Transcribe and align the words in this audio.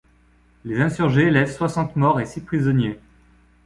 Les 0.65 0.81
insurgés 0.81 1.29
laissent 1.29 1.55
soixante 1.55 1.95
morts 1.95 2.19
et 2.19 2.25
six 2.25 2.41
prisonniers. 2.41 2.99